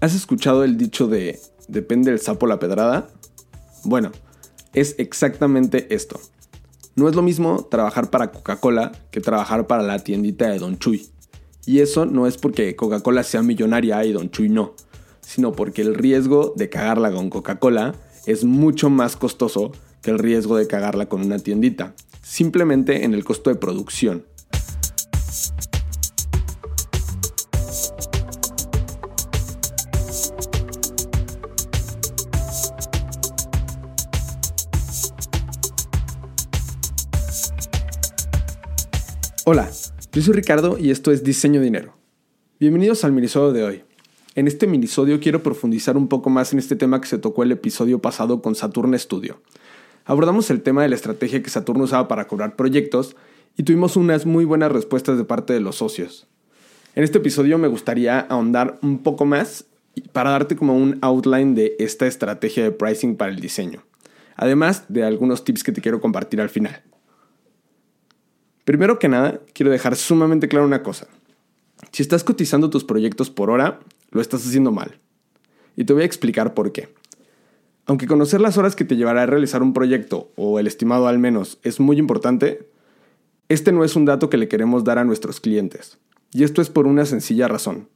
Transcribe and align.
¿Has 0.00 0.14
escuchado 0.14 0.62
el 0.62 0.76
dicho 0.76 1.08
de 1.08 1.40
depende 1.66 2.12
el 2.12 2.20
sapo 2.20 2.46
la 2.46 2.60
pedrada? 2.60 3.08
Bueno, 3.82 4.12
es 4.72 4.94
exactamente 4.98 5.92
esto. 5.92 6.20
No 6.94 7.08
es 7.08 7.16
lo 7.16 7.22
mismo 7.22 7.64
trabajar 7.64 8.08
para 8.08 8.30
Coca-Cola 8.30 8.92
que 9.10 9.20
trabajar 9.20 9.66
para 9.66 9.82
la 9.82 9.98
tiendita 9.98 10.48
de 10.50 10.60
Don 10.60 10.78
Chuy. 10.78 11.08
Y 11.66 11.80
eso 11.80 12.06
no 12.06 12.28
es 12.28 12.36
porque 12.36 12.76
Coca-Cola 12.76 13.24
sea 13.24 13.42
millonaria 13.42 14.04
y 14.04 14.12
Don 14.12 14.30
Chuy 14.30 14.48
no, 14.48 14.74
sino 15.20 15.50
porque 15.50 15.82
el 15.82 15.96
riesgo 15.96 16.54
de 16.54 16.68
cagarla 16.68 17.10
con 17.10 17.28
Coca-Cola 17.28 17.96
es 18.24 18.44
mucho 18.44 18.90
más 18.90 19.16
costoso 19.16 19.72
que 20.00 20.12
el 20.12 20.20
riesgo 20.20 20.56
de 20.56 20.68
cagarla 20.68 21.08
con 21.08 21.22
una 21.22 21.40
tiendita, 21.40 21.94
simplemente 22.22 23.04
en 23.04 23.14
el 23.14 23.24
costo 23.24 23.50
de 23.50 23.56
producción. 23.56 24.24
Hola, 39.50 39.70
yo 40.12 40.20
soy 40.20 40.34
Ricardo 40.34 40.76
y 40.78 40.90
esto 40.90 41.10
es 41.10 41.24
Diseño 41.24 41.62
Dinero. 41.62 41.94
Bienvenidos 42.60 43.02
al 43.02 43.12
minisodio 43.12 43.54
de 43.54 43.64
hoy. 43.64 43.82
En 44.34 44.46
este 44.46 44.66
minisodio 44.66 45.20
quiero 45.20 45.42
profundizar 45.42 45.96
un 45.96 46.06
poco 46.06 46.28
más 46.28 46.52
en 46.52 46.58
este 46.58 46.76
tema 46.76 47.00
que 47.00 47.06
se 47.06 47.16
tocó 47.16 47.44
el 47.44 47.52
episodio 47.52 47.98
pasado 47.98 48.42
con 48.42 48.54
Saturn 48.54 48.98
Studio. 48.98 49.40
Abordamos 50.04 50.50
el 50.50 50.60
tema 50.60 50.82
de 50.82 50.90
la 50.90 50.96
estrategia 50.96 51.42
que 51.42 51.48
Saturno 51.48 51.84
usaba 51.84 52.08
para 52.08 52.26
cobrar 52.26 52.56
proyectos 52.56 53.16
y 53.56 53.62
tuvimos 53.62 53.96
unas 53.96 54.26
muy 54.26 54.44
buenas 54.44 54.70
respuestas 54.70 55.16
de 55.16 55.24
parte 55.24 55.54
de 55.54 55.60
los 55.60 55.76
socios. 55.76 56.26
En 56.94 57.02
este 57.02 57.16
episodio 57.16 57.56
me 57.56 57.68
gustaría 57.68 58.20
ahondar 58.20 58.78
un 58.82 58.98
poco 58.98 59.24
más 59.24 59.64
para 60.12 60.28
darte 60.28 60.56
como 60.56 60.76
un 60.76 60.98
outline 61.00 61.54
de 61.54 61.74
esta 61.78 62.06
estrategia 62.06 62.64
de 62.64 62.72
pricing 62.72 63.16
para 63.16 63.32
el 63.32 63.40
diseño, 63.40 63.82
además 64.36 64.84
de 64.90 65.04
algunos 65.04 65.42
tips 65.42 65.64
que 65.64 65.72
te 65.72 65.80
quiero 65.80 66.02
compartir 66.02 66.38
al 66.42 66.50
final. 66.50 66.82
Primero 68.68 68.98
que 68.98 69.08
nada, 69.08 69.40
quiero 69.54 69.72
dejar 69.72 69.96
sumamente 69.96 70.46
claro 70.46 70.66
una 70.66 70.82
cosa. 70.82 71.06
Si 71.90 72.02
estás 72.02 72.22
cotizando 72.22 72.68
tus 72.68 72.84
proyectos 72.84 73.30
por 73.30 73.48
hora, 73.48 73.80
lo 74.10 74.20
estás 74.20 74.46
haciendo 74.46 74.72
mal. 74.72 74.98
Y 75.74 75.84
te 75.84 75.94
voy 75.94 76.02
a 76.02 76.04
explicar 76.04 76.52
por 76.52 76.70
qué. 76.70 76.90
Aunque 77.86 78.06
conocer 78.06 78.42
las 78.42 78.58
horas 78.58 78.76
que 78.76 78.84
te 78.84 78.96
llevará 78.96 79.22
a 79.22 79.26
realizar 79.26 79.62
un 79.62 79.72
proyecto, 79.72 80.32
o 80.36 80.58
el 80.58 80.66
estimado 80.66 81.08
al 81.08 81.18
menos, 81.18 81.58
es 81.62 81.80
muy 81.80 81.98
importante, 81.98 82.68
este 83.48 83.72
no 83.72 83.84
es 83.84 83.96
un 83.96 84.04
dato 84.04 84.28
que 84.28 84.36
le 84.36 84.48
queremos 84.48 84.84
dar 84.84 84.98
a 84.98 85.04
nuestros 85.04 85.40
clientes. 85.40 85.96
Y 86.34 86.44
esto 86.44 86.60
es 86.60 86.68
por 86.68 86.86
una 86.86 87.06
sencilla 87.06 87.48
razón. 87.48 87.88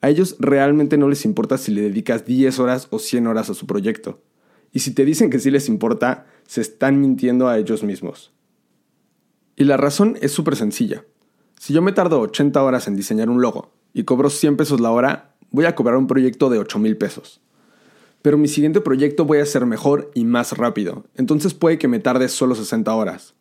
A 0.00 0.10
ellos 0.10 0.34
realmente 0.40 0.98
no 0.98 1.08
les 1.08 1.24
importa 1.26 1.58
si 1.58 1.70
le 1.70 1.82
dedicas 1.82 2.24
10 2.24 2.58
horas 2.58 2.88
o 2.90 2.98
100 2.98 3.28
horas 3.28 3.50
a 3.50 3.54
su 3.54 3.68
proyecto. 3.68 4.20
Y 4.72 4.80
si 4.80 4.92
te 4.92 5.04
dicen 5.04 5.30
que 5.30 5.38
sí 5.38 5.52
les 5.52 5.68
importa, 5.68 6.26
se 6.44 6.60
están 6.60 7.00
mintiendo 7.00 7.46
a 7.46 7.56
ellos 7.56 7.84
mismos. 7.84 8.32
Y 9.58 9.64
la 9.64 9.76
razón 9.76 10.16
es 10.20 10.30
súper 10.30 10.54
sencilla. 10.54 11.04
Si 11.58 11.72
yo 11.72 11.82
me 11.82 11.90
tardo 11.90 12.20
80 12.20 12.62
horas 12.62 12.86
en 12.86 12.94
diseñar 12.94 13.28
un 13.28 13.42
logo 13.42 13.72
y 13.92 14.04
cobro 14.04 14.30
100 14.30 14.56
pesos 14.56 14.80
la 14.80 14.92
hora, 14.92 15.34
voy 15.50 15.64
a 15.64 15.74
cobrar 15.74 15.96
un 15.96 16.06
proyecto 16.06 16.48
de 16.48 16.60
8 16.60 16.78
mil 16.78 16.96
pesos. 16.96 17.40
Pero 18.22 18.38
mi 18.38 18.46
siguiente 18.46 18.80
proyecto 18.80 19.24
voy 19.24 19.38
a 19.38 19.42
hacer 19.42 19.66
mejor 19.66 20.12
y 20.14 20.24
más 20.24 20.56
rápido, 20.56 21.06
entonces 21.16 21.54
puede 21.54 21.76
que 21.76 21.88
me 21.88 21.98
tarde 21.98 22.28
solo 22.28 22.54
60 22.54 22.94
horas. 22.94 23.34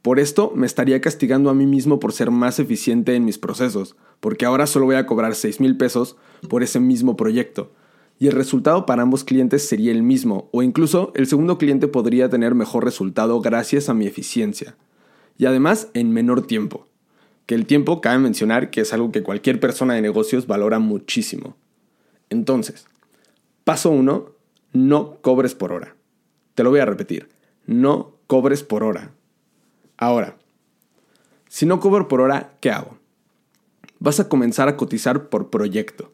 Por 0.00 0.20
esto 0.20 0.52
me 0.54 0.64
estaría 0.64 1.02
castigando 1.02 1.50
a 1.50 1.54
mí 1.54 1.66
mismo 1.66 2.00
por 2.00 2.14
ser 2.14 2.30
más 2.30 2.58
eficiente 2.58 3.14
en 3.14 3.26
mis 3.26 3.36
procesos, 3.36 3.94
porque 4.20 4.46
ahora 4.46 4.66
solo 4.66 4.86
voy 4.86 4.96
a 4.96 5.04
cobrar 5.04 5.34
6 5.34 5.60
mil 5.60 5.76
pesos 5.76 6.16
por 6.48 6.62
ese 6.62 6.80
mismo 6.80 7.14
proyecto. 7.14 7.72
Y 8.18 8.26
el 8.26 8.32
resultado 8.32 8.86
para 8.86 9.02
ambos 9.02 9.22
clientes 9.22 9.68
sería 9.68 9.92
el 9.92 10.02
mismo, 10.02 10.48
o 10.50 10.62
incluso 10.62 11.12
el 11.14 11.26
segundo 11.26 11.58
cliente 11.58 11.88
podría 11.88 12.30
tener 12.30 12.54
mejor 12.54 12.86
resultado 12.86 13.38
gracias 13.42 13.90
a 13.90 13.94
mi 13.94 14.06
eficiencia 14.06 14.76
y 15.38 15.46
además 15.46 15.88
en 15.94 16.12
menor 16.12 16.46
tiempo. 16.46 16.86
Que 17.46 17.54
el 17.54 17.66
tiempo 17.66 18.00
cabe 18.00 18.18
mencionar 18.18 18.70
que 18.70 18.82
es 18.82 18.92
algo 18.92 19.12
que 19.12 19.22
cualquier 19.22 19.60
persona 19.60 19.94
de 19.94 20.02
negocios 20.02 20.46
valora 20.46 20.78
muchísimo. 20.78 21.56
Entonces, 22.30 22.86
paso 23.64 23.90
1, 23.90 24.30
no 24.72 25.16
cobres 25.20 25.54
por 25.54 25.72
hora. 25.72 25.94
Te 26.54 26.62
lo 26.62 26.70
voy 26.70 26.80
a 26.80 26.86
repetir, 26.86 27.28
no 27.66 28.16
cobres 28.26 28.62
por 28.62 28.84
hora. 28.84 29.10
Ahora, 29.96 30.36
si 31.48 31.66
no 31.66 31.80
cobro 31.80 32.08
por 32.08 32.20
hora, 32.20 32.54
¿qué 32.60 32.70
hago? 32.70 32.98
Vas 33.98 34.20
a 34.20 34.28
comenzar 34.28 34.68
a 34.68 34.76
cotizar 34.76 35.28
por 35.28 35.50
proyecto. 35.50 36.12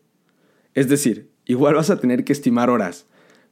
Es 0.75 0.89
decir, 0.89 1.31
igual 1.45 1.75
vas 1.75 1.91
a 1.91 2.01
tener 2.01 2.25
que 2.25 2.33
estimar 2.33 2.71
horas, 2.71 3.07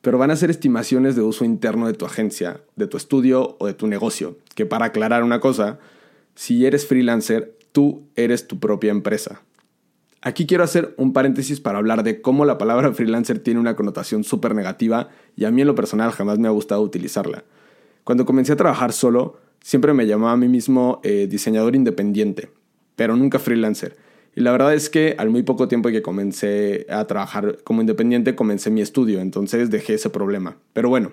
pero 0.06 0.18
van 0.18 0.30
a 0.30 0.36
ser 0.36 0.50
estimaciones 0.50 1.16
de 1.16 1.22
uso 1.22 1.44
interno 1.44 1.88
de 1.88 1.92
tu 1.92 2.06
agencia, 2.06 2.60
de 2.76 2.86
tu 2.86 2.96
estudio 2.96 3.56
o 3.58 3.66
de 3.66 3.74
tu 3.74 3.88
negocio. 3.88 4.38
Que 4.54 4.64
para 4.64 4.84
aclarar 4.84 5.24
una 5.24 5.40
cosa, 5.40 5.80
si 6.36 6.64
eres 6.64 6.86
freelancer, 6.86 7.58
tú 7.72 8.04
eres 8.14 8.46
tu 8.46 8.60
propia 8.60 8.92
empresa. 8.92 9.42
Aquí 10.22 10.46
quiero 10.46 10.62
hacer 10.62 10.94
un 10.96 11.12
paréntesis 11.12 11.58
para 11.58 11.78
hablar 11.78 12.04
de 12.04 12.20
cómo 12.20 12.44
la 12.44 12.56
palabra 12.56 12.92
freelancer 12.92 13.40
tiene 13.40 13.58
una 13.58 13.74
connotación 13.74 14.22
súper 14.22 14.54
negativa 14.54 15.08
y 15.34 15.44
a 15.44 15.50
mí 15.50 15.62
en 15.62 15.66
lo 15.66 15.74
personal 15.74 16.12
jamás 16.12 16.38
me 16.38 16.46
ha 16.46 16.52
gustado 16.52 16.82
utilizarla. 16.82 17.42
Cuando 18.04 18.26
comencé 18.26 18.52
a 18.52 18.56
trabajar 18.56 18.92
solo, 18.92 19.40
siempre 19.60 19.92
me 19.92 20.06
llamaba 20.06 20.34
a 20.34 20.36
mí 20.36 20.46
mismo 20.46 21.00
eh, 21.02 21.26
diseñador 21.28 21.74
independiente, 21.74 22.52
pero 22.94 23.16
nunca 23.16 23.40
freelancer. 23.40 23.96
Y 24.36 24.42
la 24.42 24.52
verdad 24.52 24.74
es 24.74 24.90
que 24.90 25.14
al 25.16 25.30
muy 25.30 25.42
poco 25.42 25.66
tiempo 25.66 25.88
que 25.88 26.02
comencé 26.02 26.86
a 26.90 27.06
trabajar 27.06 27.58
como 27.64 27.80
independiente, 27.80 28.36
comencé 28.36 28.70
mi 28.70 28.82
estudio, 28.82 29.20
entonces 29.20 29.70
dejé 29.70 29.94
ese 29.94 30.10
problema. 30.10 30.58
Pero 30.74 30.90
bueno, 30.90 31.12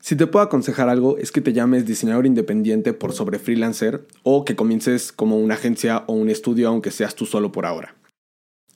si 0.00 0.16
te 0.16 0.26
puedo 0.26 0.44
aconsejar 0.44 0.88
algo 0.88 1.16
es 1.16 1.30
que 1.30 1.40
te 1.40 1.52
llames 1.52 1.86
diseñador 1.86 2.26
independiente 2.26 2.92
por 2.92 3.12
sobre 3.12 3.38
freelancer 3.38 4.04
o 4.24 4.44
que 4.44 4.56
comiences 4.56 5.12
como 5.12 5.38
una 5.38 5.54
agencia 5.54 6.02
o 6.08 6.14
un 6.14 6.28
estudio 6.28 6.66
aunque 6.66 6.90
seas 6.90 7.14
tú 7.14 7.24
solo 7.24 7.52
por 7.52 7.66
ahora. 7.66 7.94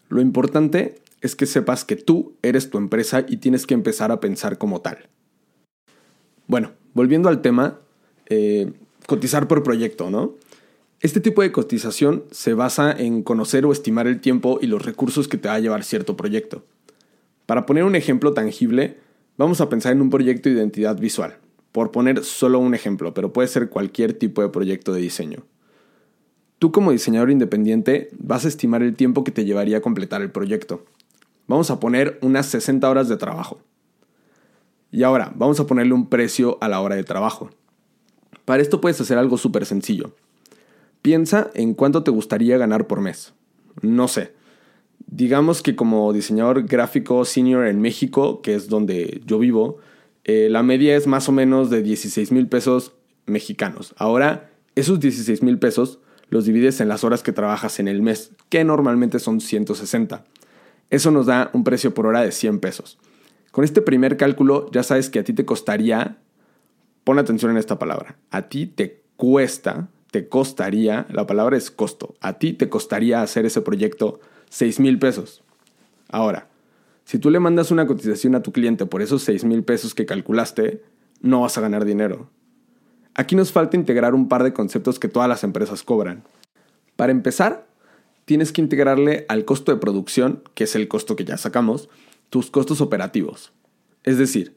Lo 0.08 0.20
importante 0.20 1.00
es 1.20 1.34
que 1.34 1.46
sepas 1.46 1.84
que 1.84 1.96
tú 1.96 2.36
eres 2.42 2.70
tu 2.70 2.78
empresa 2.78 3.26
y 3.28 3.38
tienes 3.38 3.66
que 3.66 3.74
empezar 3.74 4.12
a 4.12 4.20
pensar 4.20 4.56
como 4.56 4.82
tal. 4.82 5.08
Bueno, 6.46 6.70
volviendo 6.94 7.28
al 7.28 7.42
tema, 7.42 7.80
eh, 8.28 8.72
cotizar 9.06 9.48
por 9.48 9.64
proyecto, 9.64 10.10
¿no? 10.10 10.36
Este 11.00 11.22
tipo 11.22 11.40
de 11.40 11.50
cotización 11.50 12.24
se 12.30 12.52
basa 12.52 12.92
en 12.92 13.22
conocer 13.22 13.64
o 13.64 13.72
estimar 13.72 14.06
el 14.06 14.20
tiempo 14.20 14.58
y 14.60 14.66
los 14.66 14.84
recursos 14.84 15.28
que 15.28 15.38
te 15.38 15.48
va 15.48 15.54
a 15.54 15.58
llevar 15.58 15.82
cierto 15.82 16.14
proyecto. 16.14 16.62
Para 17.46 17.64
poner 17.64 17.84
un 17.84 17.96
ejemplo 17.96 18.34
tangible, 18.34 18.98
vamos 19.38 19.62
a 19.62 19.70
pensar 19.70 19.92
en 19.92 20.02
un 20.02 20.10
proyecto 20.10 20.50
de 20.50 20.56
identidad 20.56 20.98
visual, 20.98 21.38
por 21.72 21.90
poner 21.90 22.22
solo 22.22 22.58
un 22.58 22.74
ejemplo, 22.74 23.14
pero 23.14 23.32
puede 23.32 23.48
ser 23.48 23.70
cualquier 23.70 24.12
tipo 24.12 24.42
de 24.42 24.50
proyecto 24.50 24.92
de 24.92 25.00
diseño. 25.00 25.38
Tú 26.58 26.70
como 26.70 26.92
diseñador 26.92 27.30
independiente 27.30 28.10
vas 28.18 28.44
a 28.44 28.48
estimar 28.48 28.82
el 28.82 28.94
tiempo 28.94 29.24
que 29.24 29.32
te 29.32 29.46
llevaría 29.46 29.78
a 29.78 29.80
completar 29.80 30.20
el 30.20 30.30
proyecto. 30.30 30.84
Vamos 31.46 31.70
a 31.70 31.80
poner 31.80 32.18
unas 32.20 32.44
60 32.44 32.90
horas 32.90 33.08
de 33.08 33.16
trabajo. 33.16 33.58
Y 34.92 35.04
ahora, 35.04 35.32
vamos 35.34 35.58
a 35.60 35.66
ponerle 35.66 35.94
un 35.94 36.10
precio 36.10 36.58
a 36.60 36.68
la 36.68 36.82
hora 36.82 36.96
de 36.96 37.04
trabajo. 37.04 37.48
Para 38.44 38.60
esto 38.60 38.82
puedes 38.82 39.00
hacer 39.00 39.16
algo 39.16 39.38
súper 39.38 39.64
sencillo. 39.64 40.14
Piensa 41.02 41.50
en 41.54 41.74
cuánto 41.74 42.02
te 42.02 42.10
gustaría 42.10 42.58
ganar 42.58 42.86
por 42.86 43.00
mes. 43.00 43.32
No 43.82 44.08
sé. 44.08 44.34
Digamos 45.06 45.62
que 45.62 45.74
como 45.74 46.12
diseñador 46.12 46.66
gráfico 46.66 47.24
senior 47.24 47.66
en 47.66 47.80
México, 47.80 48.42
que 48.42 48.54
es 48.54 48.68
donde 48.68 49.22
yo 49.26 49.38
vivo, 49.38 49.78
eh, 50.24 50.48
la 50.50 50.62
media 50.62 50.96
es 50.96 51.06
más 51.06 51.28
o 51.28 51.32
menos 51.32 51.70
de 51.70 51.82
16 51.82 52.32
mil 52.32 52.48
pesos 52.48 52.92
mexicanos. 53.26 53.94
Ahora, 53.96 54.50
esos 54.74 55.00
16 55.00 55.42
mil 55.42 55.58
pesos 55.58 55.98
los 56.28 56.44
divides 56.44 56.80
en 56.80 56.88
las 56.88 57.02
horas 57.02 57.22
que 57.22 57.32
trabajas 57.32 57.80
en 57.80 57.88
el 57.88 58.02
mes, 58.02 58.32
que 58.48 58.62
normalmente 58.62 59.18
son 59.18 59.40
160. 59.40 60.24
Eso 60.90 61.10
nos 61.10 61.26
da 61.26 61.50
un 61.52 61.64
precio 61.64 61.92
por 61.92 62.06
hora 62.06 62.22
de 62.22 62.32
100 62.32 62.60
pesos. 62.60 62.98
Con 63.50 63.64
este 63.64 63.82
primer 63.82 64.16
cálculo 64.16 64.70
ya 64.70 64.82
sabes 64.82 65.10
que 65.10 65.18
a 65.18 65.24
ti 65.24 65.32
te 65.32 65.44
costaría, 65.44 66.18
pon 67.02 67.18
atención 67.18 67.50
en 67.50 67.56
esta 67.56 67.78
palabra, 67.78 68.16
a 68.30 68.42
ti 68.42 68.66
te 68.66 69.02
cuesta 69.16 69.88
te 70.10 70.28
costaría, 70.28 71.06
la 71.10 71.26
palabra 71.26 71.56
es 71.56 71.70
costo, 71.70 72.14
a 72.20 72.34
ti 72.38 72.52
te 72.52 72.68
costaría 72.68 73.22
hacer 73.22 73.46
ese 73.46 73.62
proyecto 73.62 74.20
6 74.50 74.80
mil 74.80 74.98
pesos. 74.98 75.42
Ahora, 76.08 76.48
si 77.04 77.18
tú 77.18 77.30
le 77.30 77.40
mandas 77.40 77.70
una 77.70 77.86
cotización 77.86 78.34
a 78.34 78.42
tu 78.42 78.52
cliente 78.52 78.86
por 78.86 79.02
esos 79.02 79.22
6 79.22 79.44
mil 79.44 79.62
pesos 79.64 79.94
que 79.94 80.06
calculaste, 80.06 80.82
no 81.20 81.40
vas 81.40 81.56
a 81.58 81.60
ganar 81.60 81.84
dinero. 81.84 82.30
Aquí 83.14 83.36
nos 83.36 83.52
falta 83.52 83.76
integrar 83.76 84.14
un 84.14 84.28
par 84.28 84.44
de 84.44 84.52
conceptos 84.52 84.98
que 84.98 85.08
todas 85.08 85.28
las 85.28 85.44
empresas 85.44 85.82
cobran. 85.82 86.24
Para 86.96 87.12
empezar, 87.12 87.66
tienes 88.24 88.52
que 88.52 88.60
integrarle 88.60 89.26
al 89.28 89.44
costo 89.44 89.72
de 89.72 89.80
producción, 89.80 90.42
que 90.54 90.64
es 90.64 90.76
el 90.76 90.88
costo 90.88 91.16
que 91.16 91.24
ya 91.24 91.36
sacamos, 91.36 91.88
tus 92.30 92.50
costos 92.50 92.80
operativos. 92.80 93.52
Es 94.04 94.18
decir, 94.18 94.56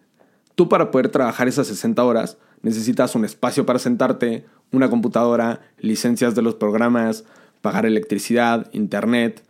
tú 0.55 0.69
para 0.69 0.91
poder 0.91 1.09
trabajar 1.09 1.47
esas 1.47 1.67
60 1.67 2.03
horas 2.03 2.37
necesitas 2.61 3.15
un 3.15 3.25
espacio 3.25 3.65
para 3.65 3.79
sentarte, 3.79 4.45
una 4.71 4.89
computadora, 4.89 5.61
licencias 5.77 6.33
de 6.33 6.41
los 6.41 6.55
programas, 6.55 7.25
pagar 7.61 7.85
electricidad, 7.85 8.69
internet. 8.73 9.43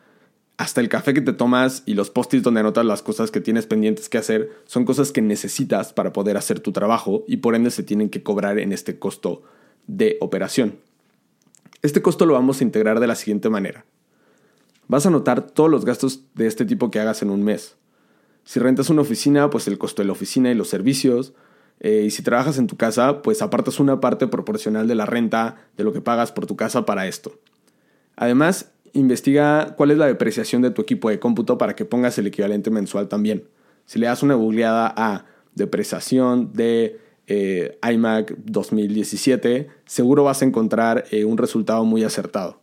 hasta 0.56 0.82
el 0.82 0.88
café 0.88 1.16
que 1.16 1.22
te 1.22 1.34
tomas 1.34 1.82
y 1.88 1.96
los 1.96 2.12
post-its 2.12 2.44
donde 2.44 2.60
anotas 2.60 2.86
las 2.86 3.02
cosas 3.02 3.32
que 3.32 3.42
tienes 3.42 3.66
pendientes 3.66 4.08
que 4.08 4.20
hacer 4.20 4.52
son 4.66 4.86
cosas 4.86 5.12
que 5.12 5.22
necesitas 5.22 5.94
para 5.94 6.14
poder 6.14 6.38
hacer 6.38 6.60
tu 6.60 6.72
trabajo 6.72 7.24
y 7.28 7.38
por 7.38 7.56
ende 7.56 7.72
se 7.72 7.82
tienen 7.82 8.10
que 8.10 8.22
cobrar 8.22 8.60
en 8.60 8.72
este 8.72 9.00
costo 9.00 9.42
de 9.88 10.18
operación. 10.22 10.78
Este 11.82 12.02
costo 12.02 12.26
lo 12.26 12.36
vamos 12.36 12.62
a 12.62 12.64
integrar 12.64 13.00
de 13.00 13.08
la 13.08 13.16
siguiente 13.16 13.50
manera. 13.50 13.84
Vas 14.88 15.06
a 15.06 15.10
anotar 15.10 15.42
todos 15.42 15.70
los 15.70 15.86
gastos 15.86 16.22
de 16.36 16.48
este 16.48 16.66
tipo 16.66 16.92
que 16.92 17.00
hagas 17.00 17.24
en 17.24 17.30
un 17.30 17.44
mes. 17.44 17.76
Si 18.44 18.60
rentas 18.60 18.90
una 18.90 19.01
oficina, 19.01 19.50
pues 19.50 19.68
el 19.68 19.78
costo 19.78 20.01
de 20.01 20.07
la 20.07 20.12
oficina 20.12 20.51
y 20.51 20.56
los 20.56 20.68
servicios. 20.68 21.34
Eh, 21.80 22.04
y 22.07 22.12
si 22.12 22.24
trabajas 22.24 22.57
en 22.57 22.68
tu 22.68 22.78
casa, 22.78 23.22
pues 23.22 23.42
apartas 23.42 23.80
una 23.80 24.00
parte 24.00 24.28
proporcional 24.28 24.88
de 24.88 24.95
la 24.95 25.06
renta, 25.06 25.57
de 25.78 25.84
lo 25.84 25.94
que 25.94 26.01
pagas 26.01 26.31
por 26.31 26.45
tu 26.45 26.56
casa 26.56 26.86
para 26.86 27.07
esto. 27.07 27.40
Además, 28.16 28.72
investiga 28.94 29.75
cuál 29.75 29.92
es 29.92 29.98
la 29.98 30.06
depreciación 30.06 30.62
de 30.62 30.72
tu 30.72 30.81
equipo 30.81 31.10
de 31.10 31.19
cómputo 31.19 31.57
para 31.57 31.75
que 31.75 31.86
pongas 31.86 32.18
el 32.18 32.28
equivalente 32.28 32.69
mensual 32.69 33.07
también. 33.07 33.48
Si 33.86 34.00
le 34.00 34.06
das 34.06 34.24
una 34.24 34.36
googleada 34.36 34.94
a 34.95 35.25
depreciación 35.56 36.54
de 36.54 37.00
eh, 37.28 37.80
iMac 37.92 38.36
2017, 38.45 39.68
seguro 39.86 40.24
vas 40.24 40.42
a 40.42 40.45
encontrar 40.45 41.06
eh, 41.12 41.25
un 41.25 41.38
resultado 41.38 41.84
muy 41.86 42.04
acertado. 42.04 42.62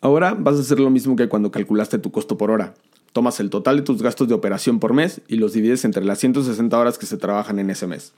Ahora 0.00 0.34
vas 0.38 0.56
a 0.56 0.60
hacer 0.60 0.78
lo 0.78 0.90
mismo 0.90 1.16
que 1.16 1.28
cuando 1.28 1.50
calculaste 1.50 1.98
tu 1.98 2.12
costo 2.12 2.36
por 2.36 2.50
hora. 2.50 2.74
Tomas 3.16 3.40
el 3.40 3.48
total 3.48 3.78
de 3.78 3.82
tus 3.82 4.02
gastos 4.02 4.28
de 4.28 4.34
operación 4.34 4.78
por 4.78 4.92
mes 4.92 5.22
y 5.26 5.36
los 5.36 5.54
divides 5.54 5.86
entre 5.86 6.04
las 6.04 6.18
160 6.18 6.78
horas 6.78 6.98
que 6.98 7.06
se 7.06 7.16
trabajan 7.16 7.58
en 7.58 7.70
ese 7.70 7.86
mes. 7.86 8.12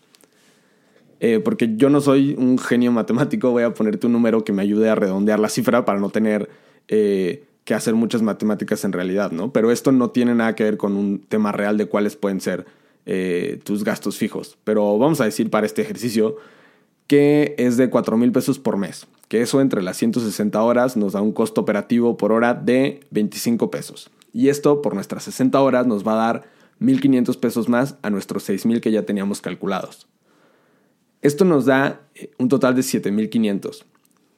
Eh, 1.21 1.39
porque 1.39 1.77
yo 1.77 1.89
no 1.89 2.00
soy 2.00 2.35
un 2.37 2.59
genio 2.59 2.91
matemático, 2.91 3.53
voy 3.53 3.62
a 3.62 3.75
ponerte 3.75 4.09
un 4.09 4.12
número 4.15 4.43
que 4.43 4.53
me 4.53 4.62
ayude 4.62 4.91
a 4.91 4.97
redondear 4.97 5.39
la 5.39 5.50
cifra 5.50 5.85
para 5.85 6.00
no 6.00 6.11
tener 6.11 6.50
que 6.89 7.75
hacer 7.75 7.95
muchas 7.95 8.23
matemáticas 8.23 8.83
en 8.85 8.93
realidad, 8.93 9.31
¿no? 9.31 9.53
Pero 9.53 9.71
esto 9.71 9.93
no 9.93 10.11
tiene 10.11 10.35
nada 10.35 10.56
que 10.56 10.65
ver 10.65 10.79
con 10.79 10.97
un 10.97 11.21
tema 11.21 11.53
real 11.53 11.77
de 11.77 11.87
cuáles 11.87 12.17
pueden 12.17 12.41
ser 12.41 12.67
eh, 13.06 13.61
tus 13.62 13.85
gastos 13.85 14.19
fijos. 14.19 14.59
Pero 14.65 14.99
vamos 14.99 15.21
a 15.21 15.27
decir 15.27 15.49
para 15.49 15.65
este 15.65 15.83
ejercicio 15.83 16.39
que 17.06 17.55
es 17.56 17.77
de 17.77 17.89
4 17.89 18.17
mil 18.17 18.33
pesos 18.33 18.59
por 18.59 18.77
mes. 18.79 19.06
Que 19.29 19.43
eso 19.43 19.61
entre 19.61 19.83
las 19.83 19.97
160 19.97 20.61
horas 20.61 20.97
nos 20.97 21.12
da 21.12 21.23
un 21.23 21.33
costo 21.33 21.61
operativo 21.61 22.17
por 22.17 22.33
hora 22.33 22.53
de 22.53 23.00
25 23.12 23.71
pesos. 23.71 24.11
Y 24.33 24.49
esto 24.49 24.83
por 24.83 24.95
nuestras 24.95 25.25
60 25.25 25.61
horas 25.61 25.87
nos 25.87 26.07
va 26.07 26.13
a 26.13 26.33
dar 26.33 26.49
1.500 26.81 27.39
pesos 27.39 27.69
más 27.69 27.97
a 28.03 28.11
nuestros 28.11 28.49
6.000 28.49 28.81
que 28.81 28.91
ya 28.91 29.05
teníamos 29.05 29.41
calculados. 29.41 30.09
Esto 31.23 31.45
nos 31.45 31.65
da 31.65 32.03
eh, 32.15 32.31
un 32.39 32.49
total 32.49 32.75
de 32.75 32.83
7.500. 32.83 33.85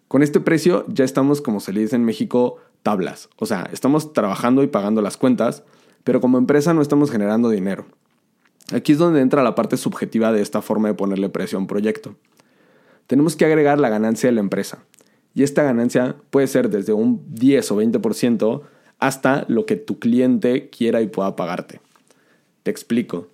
Con 0.08 0.22
este 0.22 0.40
precio 0.40 0.84
ya 0.88 1.04
estamos, 1.04 1.40
como 1.40 1.60
se 1.60 1.72
le 1.72 1.80
dice 1.80 1.96
en 1.96 2.04
México, 2.04 2.56
tablas. 2.82 3.28
O 3.36 3.46
sea, 3.46 3.68
estamos 3.72 4.12
trabajando 4.12 4.62
y 4.62 4.66
pagando 4.66 5.02
las 5.02 5.16
cuentas, 5.16 5.62
pero 6.04 6.20
como 6.20 6.38
empresa 6.38 6.74
no 6.74 6.82
estamos 6.82 7.10
generando 7.10 7.50
dinero. 7.50 7.86
Aquí 8.72 8.92
es 8.92 8.98
donde 8.98 9.20
entra 9.20 9.42
la 9.42 9.54
parte 9.54 9.76
subjetiva 9.76 10.32
de 10.32 10.42
esta 10.42 10.62
forma 10.62 10.88
de 10.88 10.94
ponerle 10.94 11.28
precio 11.28 11.58
a 11.58 11.60
un 11.60 11.66
proyecto. 11.66 12.16
Tenemos 13.06 13.36
que 13.36 13.44
agregar 13.44 13.78
la 13.78 13.88
ganancia 13.88 14.28
de 14.28 14.34
la 14.34 14.40
empresa. 14.40 14.84
Y 15.34 15.42
esta 15.42 15.62
ganancia 15.62 16.16
puede 16.30 16.46
ser 16.46 16.70
desde 16.70 16.92
un 16.92 17.22
10 17.34 17.70
o 17.72 17.76
20% 17.76 18.62
hasta 19.00 19.44
lo 19.48 19.66
que 19.66 19.76
tu 19.76 19.98
cliente 19.98 20.70
quiera 20.70 21.02
y 21.02 21.08
pueda 21.08 21.36
pagarte. 21.36 21.80
Te 22.62 22.70
explico. 22.70 23.28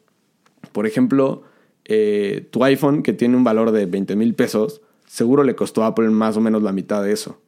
Por 0.73 0.87
ejemplo, 0.87 1.43
eh, 1.85 2.47
tu 2.51 2.65
iPhone, 2.65 3.03
que 3.03 3.13
tiene 3.13 3.37
un 3.37 3.45
valor 3.45 3.73
de 3.73 3.87
20 3.87 4.17
mil 4.17 4.35
pesos, 4.35 4.81
seguro 5.07 5.43
le 5.43 5.57
costó 5.57 5.85
a 5.85 5.89
Apple 5.89 6.09
más 6.11 6.37
o 6.37 6.41
menos 6.41 6.63
la 6.63 6.73
mitad 6.73 7.03
de 7.03 7.13
eso. 7.13 7.39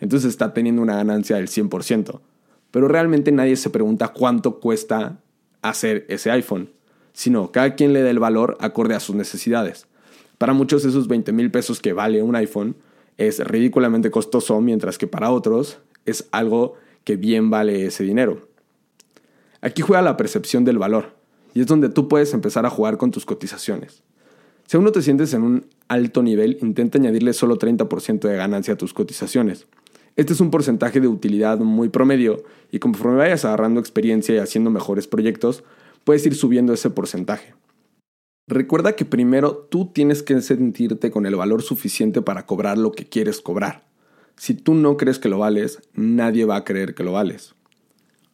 Entonces 0.00 0.30
está 0.30 0.54
teniendo 0.54 0.82
una 0.82 0.96
ganancia 0.96 1.36
del 1.36 1.48
100%. 1.48 2.20
Pero 2.70 2.88
realmente 2.88 3.32
nadie 3.32 3.56
se 3.56 3.70
pregunta 3.70 4.08
cuánto 4.08 4.60
cuesta 4.60 5.18
hacer 5.62 6.06
ese 6.08 6.30
iPhone 6.30 6.70
sino 7.14 7.52
cada 7.52 7.76
quien 7.76 7.94
le 7.94 8.02
da 8.02 8.10
el 8.10 8.18
valor 8.18 8.58
acorde 8.60 8.94
a 8.94 9.00
sus 9.00 9.14
necesidades. 9.14 9.86
Para 10.36 10.52
muchos 10.52 10.84
esos 10.84 11.08
20 11.08 11.32
mil 11.32 11.50
pesos 11.50 11.80
que 11.80 11.94
vale 11.94 12.22
un 12.22 12.36
iPhone 12.36 12.76
es 13.16 13.38
ridículamente 13.38 14.10
costoso, 14.10 14.60
mientras 14.60 14.98
que 14.98 15.06
para 15.06 15.30
otros 15.30 15.78
es 16.04 16.28
algo 16.32 16.74
que 17.04 17.16
bien 17.16 17.50
vale 17.50 17.86
ese 17.86 18.04
dinero. 18.04 18.48
Aquí 19.60 19.82
juega 19.82 20.02
la 20.02 20.16
percepción 20.16 20.64
del 20.64 20.78
valor, 20.78 21.14
y 21.54 21.60
es 21.60 21.66
donde 21.66 21.88
tú 21.88 22.08
puedes 22.08 22.34
empezar 22.34 22.66
a 22.66 22.70
jugar 22.70 22.98
con 22.98 23.10
tus 23.10 23.24
cotizaciones. 23.24 24.02
Si 24.66 24.76
aún 24.76 24.84
no 24.84 24.92
te 24.92 25.02
sientes 25.02 25.34
en 25.34 25.42
un 25.42 25.66
alto 25.88 26.22
nivel, 26.22 26.58
intenta 26.62 26.98
añadirle 26.98 27.32
solo 27.32 27.58
30% 27.58 28.20
de 28.28 28.36
ganancia 28.36 28.74
a 28.74 28.78
tus 28.78 28.94
cotizaciones. 28.94 29.66
Este 30.16 30.32
es 30.32 30.40
un 30.40 30.50
porcentaje 30.50 31.00
de 31.00 31.08
utilidad 31.08 31.58
muy 31.58 31.88
promedio 31.88 32.44
y 32.70 32.78
conforme 32.78 33.18
vayas 33.18 33.44
agarrando 33.44 33.80
experiencia 33.80 34.34
y 34.34 34.38
haciendo 34.38 34.70
mejores 34.70 35.06
proyectos, 35.06 35.64
puedes 36.04 36.24
ir 36.24 36.34
subiendo 36.34 36.72
ese 36.72 36.90
porcentaje. 36.90 37.54
Recuerda 38.46 38.94
que 38.94 39.04
primero 39.04 39.56
tú 39.70 39.90
tienes 39.92 40.22
que 40.22 40.40
sentirte 40.40 41.10
con 41.10 41.26
el 41.26 41.34
valor 41.34 41.62
suficiente 41.62 42.22
para 42.22 42.46
cobrar 42.46 42.78
lo 42.78 42.92
que 42.92 43.06
quieres 43.06 43.40
cobrar. 43.40 43.84
Si 44.36 44.54
tú 44.54 44.74
no 44.74 44.96
crees 44.96 45.18
que 45.18 45.28
lo 45.28 45.38
vales, 45.38 45.80
nadie 45.94 46.44
va 46.44 46.56
a 46.56 46.64
creer 46.64 46.94
que 46.94 47.04
lo 47.04 47.12
vales. 47.12 47.54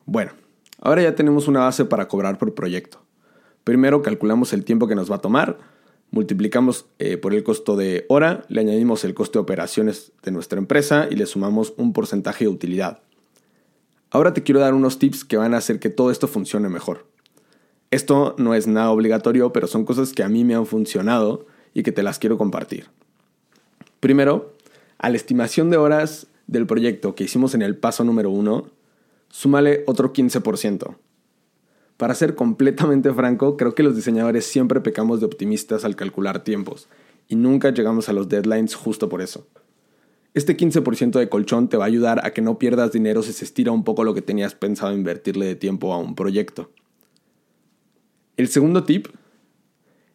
Bueno, 0.07 0.33
ahora 0.81 1.03
ya 1.03 1.15
tenemos 1.15 1.49
una 1.49 1.61
base 1.61 1.85
para 1.85 2.09
cobrar 2.09 2.39
por 2.39 2.55
proyecto. 2.55 3.03
Primero 3.65 4.03
calculamos 4.03 4.53
el 4.53 4.65
tiempo 4.65 4.89
que 4.89 4.95
nos 4.95 5.11
va 5.11 5.17
a 5.17 5.21
tomar, 5.21 5.59
multiplicamos 6.11 6.87
eh, 6.99 7.17
por 7.17 7.35
el 7.35 7.45
costo 7.45 7.77
de 7.77 8.07
hora, 8.09 8.45
le 8.49 8.61
añadimos 8.61 9.05
el 9.05 9.15
costo 9.15 9.39
de 9.39 9.43
operaciones 9.43 10.13
de 10.23 10.31
nuestra 10.31 10.59
empresa 10.59 11.07
y 11.11 11.17
le 11.17 11.27
sumamos 11.27 11.75
un 11.77 11.93
porcentaje 11.93 12.45
de 12.45 12.51
utilidad. 12.51 13.03
Ahora 14.11 14.35
te 14.35 14.43
quiero 14.43 14.61
dar 14.61 14.75
unos 14.75 14.99
tips 14.99 15.25
que 15.25 15.37
van 15.37 15.55
a 15.55 15.59
hacer 15.59 15.79
que 15.79 15.91
todo 15.91 16.11
esto 16.11 16.27
funcione 16.27 16.69
mejor. 16.69 17.07
Esto 17.91 18.35
no 18.39 18.55
es 18.55 18.67
nada 18.67 18.91
obligatorio, 18.91 19.53
pero 19.53 19.67
son 19.67 19.85
cosas 19.85 20.13
que 20.13 20.23
a 20.23 20.29
mí 20.29 20.45
me 20.45 20.55
han 20.55 20.67
funcionado 20.67 21.47
y 21.75 21.83
que 21.83 21.93
te 21.93 22.03
las 22.03 22.19
quiero 22.19 22.39
compartir. 22.39 22.89
Primero, 24.01 24.55
a 25.01 25.09
la 25.09 25.17
estimación 25.17 25.71
de 25.71 25.79
horas 25.79 26.27
del 26.47 26.67
proyecto 26.67 27.15
que 27.15 27.25
hicimos 27.25 27.55
en 27.55 27.63
el 27.63 27.75
paso 27.75 28.05
número 28.05 28.31
1, 28.31 28.71
súmale 29.31 29.83
otro 29.87 30.13
15%. 30.13 30.97
Para 31.97 32.15
ser 32.15 32.35
completamente 32.35 33.13
franco, 33.15 33.57
creo 33.57 33.75
que 33.75 33.83
los 33.83 33.97
diseñadores 33.97 34.45
siempre 34.45 34.83
pecamos 34.83 35.21
de 35.21 35.27
optimistas 35.27 35.87
al 35.87 35.97
calcular 35.97 36.45
tiempos 36.45 36.89
y 37.29 37.37
nunca 37.37 37.71
llegamos 37.71 38.11
a 38.11 38.13
los 38.13 38.29
deadlines 38.29 38.75
justo 38.75 39.09
por 39.09 39.23
eso. 39.23 39.49
Este 40.35 40.55
15% 40.55 41.19
de 41.19 41.31
colchón 41.31 41.69
te 41.69 41.79
va 41.79 41.85
a 41.85 41.89
ayudar 41.89 42.25
a 42.25 42.33
que 42.33 42.43
no 42.43 42.59
pierdas 42.59 42.93
dinero 42.93 43.23
si 43.23 43.33
se 43.33 43.47
estira 43.47 43.73
un 43.73 43.85
poco 43.85 44.05
lo 44.05 44.13
que 44.13 44.23
tenías 44.23 44.55
pensado 44.55 44.93
invertirle 44.93 45.47
de 45.47 45.57
tiempo 45.57 45.95
a 45.95 45.99
un 45.99 46.15
proyecto. 46.15 46.71
El 48.37 48.49
segundo 48.49 48.85
tip 48.85 49.09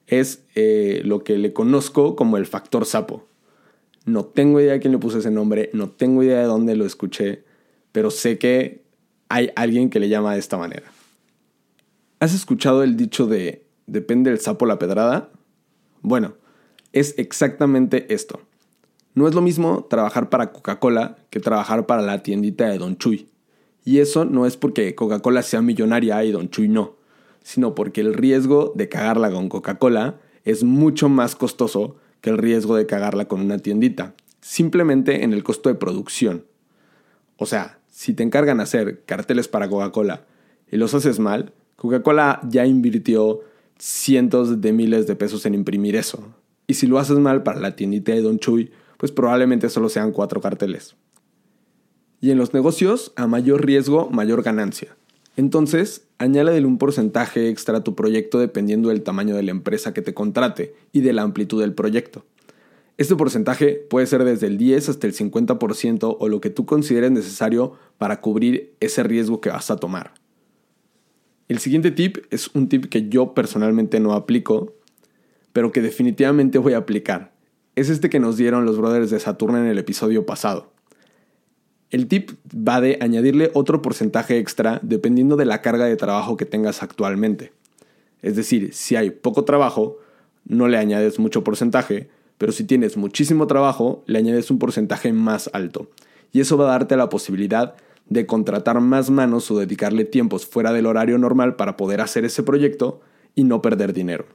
es 0.05 0.43
eh, 0.53 1.01
lo 1.03 1.23
que 1.23 1.39
le 1.39 1.53
conozco 1.53 2.15
como 2.15 2.37
el 2.37 2.45
factor 2.45 2.85
sapo. 2.85 3.25
No 4.05 4.25
tengo 4.25 4.59
idea 4.59 4.73
de 4.73 4.79
quién 4.79 4.93
le 4.93 4.99
puso 4.99 5.19
ese 5.19 5.31
nombre, 5.31 5.69
no 5.73 5.89
tengo 5.89 6.23
idea 6.23 6.39
de 6.39 6.45
dónde 6.45 6.75
lo 6.75 6.85
escuché, 6.85 7.43
pero 7.91 8.11
sé 8.11 8.37
que 8.37 8.83
hay 9.29 9.49
alguien 9.55 9.89
que 9.89 9.99
le 9.99 10.09
llama 10.09 10.33
de 10.33 10.39
esta 10.39 10.57
manera. 10.57 10.91
¿Has 12.19 12.33
escuchado 12.33 12.83
el 12.83 12.97
dicho 12.97 13.25
de 13.25 13.65
depende 13.87 14.29
del 14.29 14.39
sapo 14.39 14.65
la 14.65 14.79
pedrada? 14.79 15.31
Bueno, 16.01 16.35
es 16.93 17.15
exactamente 17.17 18.13
esto. 18.13 18.39
No 19.15 19.27
es 19.27 19.33
lo 19.33 19.41
mismo 19.41 19.85
trabajar 19.89 20.29
para 20.29 20.51
Coca-Cola 20.51 21.17
que 21.29 21.39
trabajar 21.39 21.85
para 21.85 22.01
la 22.01 22.21
tiendita 22.21 22.67
de 22.69 22.77
Don 22.77 22.97
Chuy. 22.97 23.29
Y 23.83 23.99
eso 23.99 24.25
no 24.25 24.45
es 24.45 24.57
porque 24.57 24.93
Coca-Cola 24.93 25.41
sea 25.41 25.61
millonaria 25.61 26.23
y 26.23 26.31
Don 26.31 26.49
Chuy 26.49 26.67
no 26.67 26.95
sino 27.45 27.75
porque 27.75 28.01
el 28.01 28.15
riesgo 28.15 28.73
de 28.73 28.89
cagarla 28.89 29.29
con 29.29 29.49
Coca-Cola 29.49 30.15
es 30.45 30.63
mucho 30.63 31.09
más 31.09 31.35
costoso 31.35 31.95
que 32.25 32.31
el 32.31 32.39
riesgo 32.39 32.75
de 32.75 32.87
cagarla 32.87 33.27
con 33.27 33.39
una 33.39 33.59
tiendita, 33.59 34.15
simplemente 34.41 35.23
en 35.23 35.31
el 35.31 35.43
costo 35.43 35.69
de 35.69 35.75
producción. 35.75 36.43
O 37.37 37.45
sea, 37.45 37.77
si 37.87 38.15
te 38.15 38.23
encargan 38.23 38.59
hacer 38.59 39.03
carteles 39.05 39.47
para 39.47 39.69
Coca-Cola 39.69 40.25
y 40.71 40.77
los 40.77 40.95
haces 40.95 41.19
mal, 41.19 41.53
Coca-Cola 41.75 42.39
ya 42.49 42.65
invirtió 42.65 43.41
cientos 43.77 44.59
de 44.59 44.73
miles 44.73 45.05
de 45.05 45.15
pesos 45.15 45.45
en 45.45 45.53
imprimir 45.53 45.95
eso. 45.95 46.33
Y 46.65 46.73
si 46.73 46.87
lo 46.87 46.97
haces 46.97 47.19
mal 47.19 47.43
para 47.43 47.59
la 47.59 47.75
tiendita 47.75 48.11
de 48.11 48.23
Don 48.23 48.39
Chuy, 48.39 48.71
pues 48.97 49.11
probablemente 49.11 49.69
solo 49.69 49.87
sean 49.87 50.11
cuatro 50.11 50.41
carteles. 50.41 50.95
Y 52.21 52.31
en 52.31 52.39
los 52.39 52.55
negocios, 52.55 53.13
a 53.17 53.27
mayor 53.27 53.63
riesgo, 53.63 54.09
mayor 54.09 54.41
ganancia. 54.41 54.97
Entonces, 55.37 56.04
añádele 56.17 56.65
un 56.65 56.77
porcentaje 56.77 57.49
extra 57.49 57.77
a 57.77 57.83
tu 57.83 57.95
proyecto 57.95 58.39
dependiendo 58.39 58.89
del 58.89 59.03
tamaño 59.03 59.35
de 59.35 59.43
la 59.43 59.51
empresa 59.51 59.93
que 59.93 60.01
te 60.01 60.13
contrate 60.13 60.75
y 60.91 61.01
de 61.01 61.13
la 61.13 61.21
amplitud 61.21 61.61
del 61.61 61.73
proyecto. 61.73 62.25
Este 62.97 63.15
porcentaje 63.15 63.73
puede 63.89 64.07
ser 64.07 64.23
desde 64.23 64.47
el 64.47 64.57
10 64.57 64.89
hasta 64.89 65.07
el 65.07 65.13
50% 65.13 66.15
o 66.17 66.29
lo 66.29 66.39
que 66.39 66.49
tú 66.49 66.65
consideres 66.65 67.11
necesario 67.11 67.73
para 67.97 68.21
cubrir 68.21 68.73
ese 68.79 69.03
riesgo 69.03 69.41
que 69.41 69.49
vas 69.49 69.69
a 69.69 69.75
tomar. 69.75 70.13
El 71.49 71.59
siguiente 71.59 71.91
tip 71.91 72.19
es 72.31 72.49
un 72.55 72.69
tip 72.69 72.85
que 72.85 73.09
yo 73.09 73.33
personalmente 73.33 73.99
no 73.99 74.13
aplico, 74.13 74.73
pero 75.51 75.71
que 75.71 75.81
definitivamente 75.81 76.57
voy 76.57 76.73
a 76.73 76.77
aplicar. 76.77 77.33
Es 77.75 77.89
este 77.89 78.09
que 78.09 78.21
nos 78.21 78.37
dieron 78.37 78.65
los 78.65 78.77
brothers 78.77 79.11
de 79.11 79.19
Saturno 79.19 79.57
en 79.57 79.65
el 79.65 79.77
episodio 79.77 80.25
pasado. 80.25 80.71
El 81.95 82.07
tip 82.07 82.31
va 82.53 82.81
de 82.81 82.97
añadirle 82.99 83.51
otro 83.53 83.81
porcentaje 83.81 84.37
extra 84.37 84.81
dependiendo 84.83 85.37
de 85.37 85.45
la 85.45 85.61
carga 85.61 85.85
de 85.85 85.95
trabajo 85.95 86.35
que 86.35 86.43
tengas 86.43 86.83
actualmente. 86.83 87.53
Es 88.21 88.35
decir, 88.35 88.73
si 88.73 88.97
hay 88.97 89.11
poco 89.11 89.45
trabajo, 89.45 89.99
no 90.43 90.67
le 90.67 90.77
añades 90.77 91.19
mucho 91.19 91.45
porcentaje, 91.45 92.09
pero 92.37 92.51
si 92.51 92.65
tienes 92.65 92.97
muchísimo 92.97 93.47
trabajo, 93.47 94.03
le 94.07 94.19
añades 94.19 94.51
un 94.51 94.59
porcentaje 94.59 95.13
más 95.13 95.49
alto. 95.53 95.89
Y 96.33 96.41
eso 96.41 96.57
va 96.57 96.65
a 96.65 96.71
darte 96.71 96.97
la 96.97 97.07
posibilidad 97.07 97.75
de 98.09 98.25
contratar 98.25 98.81
más 98.81 99.09
manos 99.09 99.49
o 99.49 99.57
dedicarle 99.57 100.03
tiempos 100.03 100.45
fuera 100.45 100.73
del 100.73 100.87
horario 100.87 101.17
normal 101.17 101.55
para 101.55 101.77
poder 101.77 102.01
hacer 102.01 102.25
ese 102.25 102.43
proyecto 102.43 102.99
y 103.35 103.45
no 103.45 103.61
perder 103.61 103.93
dinero. 103.93 104.25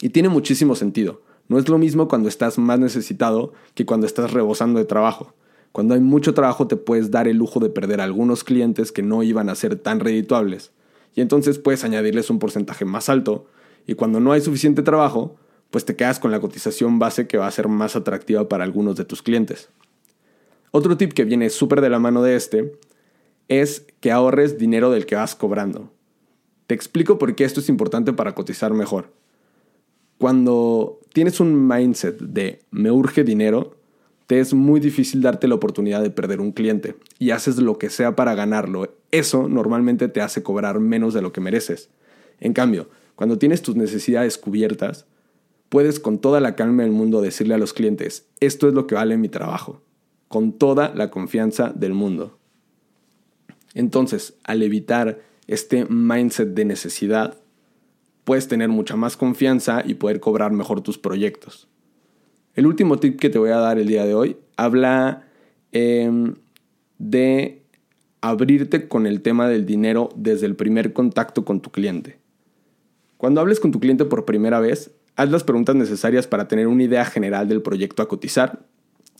Y 0.00 0.10
tiene 0.10 0.28
muchísimo 0.28 0.76
sentido. 0.76 1.20
No 1.48 1.58
es 1.58 1.68
lo 1.68 1.78
mismo 1.78 2.06
cuando 2.06 2.28
estás 2.28 2.58
más 2.58 2.78
necesitado 2.78 3.54
que 3.74 3.86
cuando 3.86 4.06
estás 4.06 4.30
rebosando 4.32 4.78
de 4.78 4.84
trabajo. 4.84 5.34
Cuando 5.76 5.92
hay 5.92 6.00
mucho 6.00 6.32
trabajo 6.32 6.66
te 6.66 6.76
puedes 6.76 7.10
dar 7.10 7.28
el 7.28 7.36
lujo 7.36 7.60
de 7.60 7.68
perder 7.68 8.00
algunos 8.00 8.44
clientes 8.44 8.92
que 8.92 9.02
no 9.02 9.22
iban 9.22 9.50
a 9.50 9.54
ser 9.54 9.76
tan 9.76 10.00
redituables. 10.00 10.70
Y 11.14 11.20
entonces 11.20 11.58
puedes 11.58 11.84
añadirles 11.84 12.30
un 12.30 12.38
porcentaje 12.38 12.86
más 12.86 13.10
alto. 13.10 13.46
Y 13.86 13.92
cuando 13.92 14.18
no 14.18 14.32
hay 14.32 14.40
suficiente 14.40 14.80
trabajo, 14.80 15.36
pues 15.70 15.84
te 15.84 15.94
quedas 15.94 16.18
con 16.18 16.30
la 16.30 16.40
cotización 16.40 16.98
base 16.98 17.26
que 17.26 17.36
va 17.36 17.46
a 17.46 17.50
ser 17.50 17.68
más 17.68 17.94
atractiva 17.94 18.48
para 18.48 18.64
algunos 18.64 18.96
de 18.96 19.04
tus 19.04 19.20
clientes. 19.20 19.68
Otro 20.70 20.96
tip 20.96 21.12
que 21.12 21.26
viene 21.26 21.50
súper 21.50 21.82
de 21.82 21.90
la 21.90 21.98
mano 21.98 22.22
de 22.22 22.36
este 22.36 22.72
es 23.48 23.84
que 24.00 24.12
ahorres 24.12 24.56
dinero 24.56 24.90
del 24.90 25.04
que 25.04 25.16
vas 25.16 25.34
cobrando. 25.34 25.92
Te 26.68 26.74
explico 26.74 27.18
por 27.18 27.34
qué 27.34 27.44
esto 27.44 27.60
es 27.60 27.68
importante 27.68 28.14
para 28.14 28.34
cotizar 28.34 28.72
mejor. 28.72 29.12
Cuando 30.16 31.00
tienes 31.12 31.38
un 31.38 31.68
mindset 31.68 32.18
de 32.18 32.62
me 32.70 32.90
urge 32.90 33.24
dinero, 33.24 33.76
te 34.26 34.40
es 34.40 34.54
muy 34.54 34.80
difícil 34.80 35.22
darte 35.22 35.48
la 35.48 35.54
oportunidad 35.54 36.02
de 36.02 36.10
perder 36.10 36.40
un 36.40 36.52
cliente 36.52 36.96
y 37.18 37.30
haces 37.30 37.58
lo 37.58 37.78
que 37.78 37.90
sea 37.90 38.16
para 38.16 38.34
ganarlo. 38.34 38.92
Eso 39.12 39.48
normalmente 39.48 40.08
te 40.08 40.20
hace 40.20 40.42
cobrar 40.42 40.80
menos 40.80 41.14
de 41.14 41.22
lo 41.22 41.32
que 41.32 41.40
mereces. 41.40 41.90
En 42.40 42.52
cambio, 42.52 42.88
cuando 43.14 43.38
tienes 43.38 43.62
tus 43.62 43.76
necesidades 43.76 44.36
cubiertas, 44.36 45.06
puedes 45.68 46.00
con 46.00 46.18
toda 46.18 46.40
la 46.40 46.56
calma 46.56 46.82
del 46.82 46.92
mundo 46.92 47.20
decirle 47.20 47.54
a 47.54 47.58
los 47.58 47.72
clientes, 47.72 48.26
esto 48.40 48.68
es 48.68 48.74
lo 48.74 48.86
que 48.86 48.96
vale 48.96 49.16
mi 49.16 49.28
trabajo, 49.28 49.82
con 50.28 50.52
toda 50.52 50.92
la 50.94 51.10
confianza 51.10 51.72
del 51.74 51.94
mundo. 51.94 52.38
Entonces, 53.74 54.34
al 54.44 54.62
evitar 54.62 55.20
este 55.46 55.84
mindset 55.84 56.48
de 56.48 56.64
necesidad, 56.64 57.38
puedes 58.24 58.48
tener 58.48 58.68
mucha 58.68 58.96
más 58.96 59.16
confianza 59.16 59.82
y 59.84 59.94
poder 59.94 60.18
cobrar 60.18 60.50
mejor 60.50 60.80
tus 60.80 60.98
proyectos. 60.98 61.68
El 62.56 62.66
último 62.66 62.98
tip 62.98 63.20
que 63.20 63.28
te 63.28 63.38
voy 63.38 63.50
a 63.50 63.58
dar 63.58 63.78
el 63.78 63.86
día 63.86 64.06
de 64.06 64.14
hoy 64.14 64.38
habla 64.56 65.28
em, 65.72 66.34
de 66.98 67.62
abrirte 68.22 68.88
con 68.88 69.06
el 69.06 69.20
tema 69.20 69.46
del 69.46 69.66
dinero 69.66 70.08
desde 70.16 70.46
el 70.46 70.56
primer 70.56 70.94
contacto 70.94 71.44
con 71.44 71.60
tu 71.60 71.70
cliente. 71.70 72.18
Cuando 73.18 73.42
hables 73.42 73.60
con 73.60 73.72
tu 73.72 73.78
cliente 73.78 74.06
por 74.06 74.24
primera 74.24 74.58
vez, 74.58 74.90
haz 75.16 75.30
las 75.30 75.44
preguntas 75.44 75.76
necesarias 75.76 76.26
para 76.26 76.48
tener 76.48 76.66
una 76.66 76.82
idea 76.82 77.04
general 77.04 77.46
del 77.46 77.60
proyecto 77.60 78.02
a 78.02 78.08
cotizar 78.08 78.64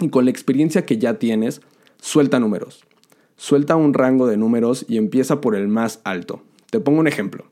y 0.01 0.09
con 0.09 0.25
la 0.25 0.31
experiencia 0.31 0.87
que 0.87 0.97
ya 0.97 1.19
tienes, 1.19 1.61
suelta 2.01 2.41
números. 2.41 2.85
Suelta 3.37 3.77
un 3.77 3.93
rango 3.93 4.27
de 4.27 4.39
números 4.39 4.87
y 4.89 4.97
empieza 4.97 5.43
por 5.43 5.57
el 5.57 5.69
más 5.69 6.01
alto. 6.05 6.43
Te 6.71 6.81
pongo 6.81 7.01
un 7.01 7.07
ejemplo. 7.07 7.45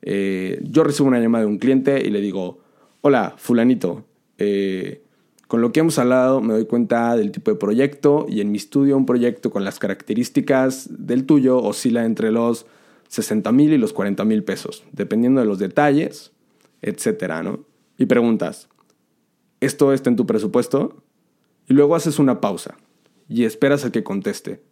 Eh, 0.00 0.58
yo 0.62 0.84
recibo 0.84 1.08
una 1.08 1.20
llamada 1.20 1.44
de 1.44 1.50
un 1.50 1.58
cliente 1.58 2.00
y 2.06 2.08
le 2.08 2.22
digo, 2.22 2.60
hola, 3.02 3.34
fulanito, 3.36 4.06
eh, 4.40 5.02
con 5.46 5.60
lo 5.60 5.72
que 5.72 5.80
hemos 5.80 5.98
hablado 5.98 6.40
me 6.40 6.54
doy 6.54 6.64
cuenta 6.64 7.16
del 7.16 7.32
tipo 7.32 7.50
de 7.50 7.56
proyecto 7.56 8.26
y 8.28 8.40
en 8.40 8.50
mi 8.50 8.58
estudio 8.58 8.96
un 8.96 9.06
proyecto 9.06 9.50
con 9.50 9.64
las 9.64 9.78
características 9.78 10.88
del 10.90 11.26
tuyo 11.26 11.58
oscila 11.58 12.04
entre 12.04 12.30
los 12.30 12.66
60 13.08 13.50
mil 13.52 13.72
y 13.72 13.78
los 13.78 13.92
40 13.92 14.24
mil 14.24 14.44
pesos, 14.44 14.84
dependiendo 14.92 15.40
de 15.40 15.46
los 15.46 15.58
detalles, 15.58 16.32
etcétera, 16.82 17.42
¿no? 17.42 17.64
Y 17.98 18.06
preguntas, 18.06 18.68
¿esto 19.60 19.92
está 19.92 20.08
en 20.08 20.16
tu 20.16 20.26
presupuesto? 20.26 21.02
Y 21.68 21.74
luego 21.74 21.96
haces 21.96 22.18
una 22.18 22.40
pausa 22.40 22.76
y 23.28 23.44
esperas 23.44 23.84
a 23.84 23.92
que 23.92 24.04
conteste. 24.04 24.62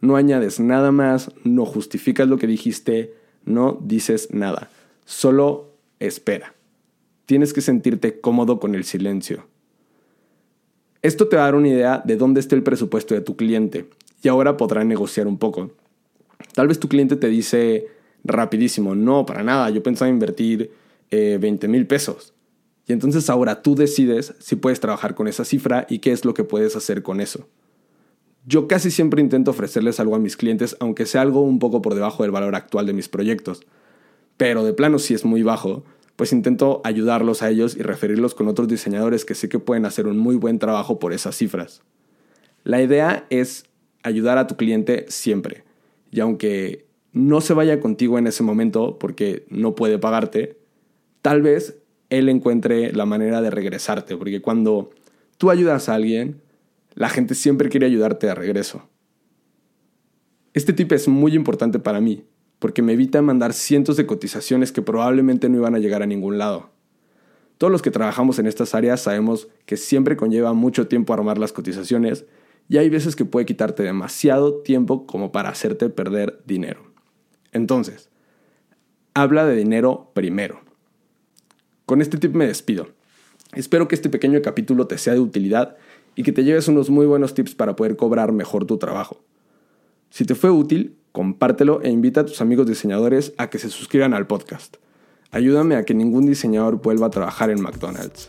No 0.00 0.16
añades 0.16 0.60
nada 0.60 0.92
más, 0.92 1.32
no 1.42 1.64
justificas 1.64 2.28
lo 2.28 2.36
que 2.36 2.46
dijiste, 2.46 3.14
no 3.44 3.78
dices 3.82 4.28
nada, 4.32 4.70
solo 5.06 5.72
espera. 5.98 6.54
Tienes 7.26 7.52
que 7.52 7.60
sentirte 7.60 8.20
cómodo 8.20 8.60
con 8.60 8.74
el 8.74 8.84
silencio. 8.84 9.46
Esto 11.02 11.28
te 11.28 11.36
va 11.36 11.42
a 11.42 11.46
dar 11.46 11.54
una 11.56 11.68
idea 11.68 12.02
de 12.04 12.16
dónde 12.16 12.40
está 12.40 12.54
el 12.54 12.62
presupuesto 12.62 13.14
de 13.14 13.20
tu 13.20 13.36
cliente 13.36 13.88
y 14.22 14.28
ahora 14.28 14.56
podrá 14.56 14.84
negociar 14.84 15.26
un 15.26 15.38
poco. 15.38 15.72
Tal 16.54 16.68
vez 16.68 16.78
tu 16.78 16.88
cliente 16.88 17.16
te 17.16 17.28
dice 17.28 17.86
rapidísimo, 18.24 18.94
no, 18.94 19.26
para 19.26 19.42
nada, 19.42 19.70
yo 19.70 19.82
pensaba 19.82 20.08
invertir 20.10 20.70
20 21.10 21.66
eh, 21.66 21.68
mil 21.68 21.86
pesos. 21.86 22.34
Y 22.86 22.92
entonces 22.92 23.28
ahora 23.30 23.62
tú 23.62 23.74
decides 23.74 24.34
si 24.38 24.56
puedes 24.56 24.80
trabajar 24.80 25.14
con 25.14 25.28
esa 25.28 25.44
cifra 25.44 25.86
y 25.88 25.98
qué 25.98 26.12
es 26.12 26.24
lo 26.24 26.34
que 26.34 26.44
puedes 26.44 26.76
hacer 26.76 27.02
con 27.02 27.20
eso. 27.20 27.48
Yo 28.44 28.66
casi 28.66 28.90
siempre 28.90 29.20
intento 29.20 29.52
ofrecerles 29.52 30.00
algo 30.00 30.16
a 30.16 30.18
mis 30.18 30.36
clientes, 30.36 30.76
aunque 30.80 31.06
sea 31.06 31.20
algo 31.20 31.42
un 31.42 31.58
poco 31.58 31.80
por 31.80 31.94
debajo 31.94 32.24
del 32.24 32.32
valor 32.32 32.56
actual 32.56 32.86
de 32.86 32.92
mis 32.92 33.08
proyectos. 33.08 33.60
Pero 34.36 34.64
de 34.64 34.72
plano 34.72 34.98
si 34.98 35.14
es 35.14 35.24
muy 35.24 35.42
bajo, 35.42 35.84
pues 36.16 36.32
intento 36.32 36.80
ayudarlos 36.84 37.42
a 37.42 37.50
ellos 37.50 37.76
y 37.76 37.82
referirlos 37.82 38.34
con 38.34 38.48
otros 38.48 38.68
diseñadores 38.68 39.24
que 39.24 39.34
sé 39.34 39.48
que 39.48 39.58
pueden 39.58 39.86
hacer 39.86 40.06
un 40.06 40.18
muy 40.18 40.36
buen 40.36 40.58
trabajo 40.58 40.98
por 40.98 41.12
esas 41.12 41.36
cifras. 41.36 41.82
La 42.64 42.82
idea 42.82 43.26
es 43.30 43.64
ayudar 44.02 44.38
a 44.38 44.46
tu 44.46 44.56
cliente 44.56 45.06
siempre. 45.08 45.64
Y 46.10 46.20
aunque 46.20 46.86
no 47.12 47.40
se 47.40 47.54
vaya 47.54 47.80
contigo 47.80 48.18
en 48.18 48.26
ese 48.26 48.42
momento 48.42 48.98
porque 48.98 49.46
no 49.48 49.74
puede 49.74 49.98
pagarte, 49.98 50.58
tal 51.22 51.42
vez 51.42 51.78
él 52.10 52.28
encuentre 52.28 52.92
la 52.92 53.06
manera 53.06 53.40
de 53.40 53.50
regresarte, 53.50 54.16
porque 54.16 54.42
cuando 54.42 54.90
tú 55.38 55.50
ayudas 55.50 55.88
a 55.88 55.94
alguien, 55.94 56.42
la 56.94 57.08
gente 57.08 57.34
siempre 57.34 57.68
quiere 57.68 57.86
ayudarte 57.86 58.26
de 58.26 58.34
regreso. 58.34 58.88
Este 60.52 60.74
tip 60.74 60.92
es 60.92 61.08
muy 61.08 61.34
importante 61.34 61.78
para 61.78 62.00
mí, 62.00 62.24
porque 62.62 62.80
me 62.80 62.92
evita 62.92 63.20
mandar 63.22 63.54
cientos 63.54 63.96
de 63.96 64.06
cotizaciones 64.06 64.70
que 64.70 64.82
probablemente 64.82 65.48
no 65.48 65.56
iban 65.56 65.74
a 65.74 65.80
llegar 65.80 66.00
a 66.00 66.06
ningún 66.06 66.38
lado. 66.38 66.70
Todos 67.58 67.72
los 67.72 67.82
que 67.82 67.90
trabajamos 67.90 68.38
en 68.38 68.46
estas 68.46 68.76
áreas 68.76 69.00
sabemos 69.00 69.48
que 69.66 69.76
siempre 69.76 70.16
conlleva 70.16 70.52
mucho 70.52 70.86
tiempo 70.86 71.12
armar 71.12 71.38
las 71.38 71.52
cotizaciones 71.52 72.24
y 72.68 72.76
hay 72.76 72.88
veces 72.88 73.16
que 73.16 73.24
puede 73.24 73.46
quitarte 73.46 73.82
demasiado 73.82 74.62
tiempo 74.62 75.08
como 75.08 75.32
para 75.32 75.48
hacerte 75.48 75.88
perder 75.88 76.40
dinero. 76.46 76.84
Entonces, 77.50 78.10
habla 79.12 79.44
de 79.44 79.56
dinero 79.56 80.12
primero. 80.14 80.60
Con 81.84 82.00
este 82.00 82.16
tip 82.16 82.32
me 82.32 82.46
despido. 82.46 82.90
Espero 83.56 83.88
que 83.88 83.96
este 83.96 84.08
pequeño 84.08 84.40
capítulo 84.40 84.86
te 84.86 84.98
sea 84.98 85.14
de 85.14 85.20
utilidad 85.20 85.76
y 86.14 86.22
que 86.22 86.30
te 86.30 86.44
lleves 86.44 86.68
unos 86.68 86.90
muy 86.90 87.06
buenos 87.06 87.34
tips 87.34 87.56
para 87.56 87.74
poder 87.74 87.96
cobrar 87.96 88.30
mejor 88.30 88.66
tu 88.66 88.78
trabajo. 88.78 89.20
Si 90.10 90.24
te 90.24 90.36
fue 90.36 90.50
útil, 90.50 91.01
compártelo 91.12 91.80
e 91.82 91.90
invita 91.90 92.22
a 92.22 92.26
tus 92.26 92.40
amigos 92.40 92.66
diseñadores 92.66 93.34
a 93.36 93.50
que 93.50 93.58
se 93.58 93.68
suscriban 93.68 94.14
al 94.14 94.26
podcast. 94.26 94.76
Ayúdame 95.30 95.76
a 95.76 95.84
que 95.84 95.94
ningún 95.94 96.26
diseñador 96.26 96.82
vuelva 96.82 97.06
a 97.06 97.10
trabajar 97.10 97.50
en 97.50 97.62
McDonald's. 97.62 98.28